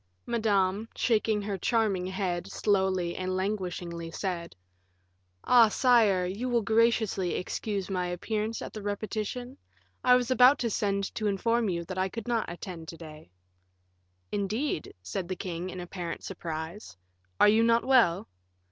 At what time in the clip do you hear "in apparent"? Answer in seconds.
15.69-16.23